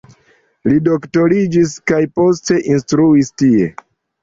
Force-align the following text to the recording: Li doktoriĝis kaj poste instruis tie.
Li 0.71 0.77
doktoriĝis 0.87 1.77
kaj 1.93 2.01
poste 2.21 2.59
instruis 2.79 3.33
tie. 3.45 3.71